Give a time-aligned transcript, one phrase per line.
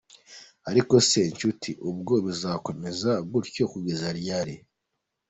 [0.69, 4.55] Ariko se nshuti, ubwo bizakomeza gutyo kugeza ryari?.